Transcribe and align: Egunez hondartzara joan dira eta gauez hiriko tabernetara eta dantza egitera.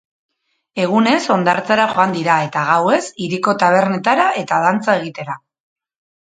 Egunez 0.85 1.17
hondartzara 1.35 1.85
joan 1.91 2.15
dira 2.15 2.37
eta 2.45 2.63
gauez 2.71 3.03
hiriko 3.27 3.55
tabernetara 3.65 4.27
eta 4.45 4.59
dantza 4.65 4.97
egitera. 5.03 5.39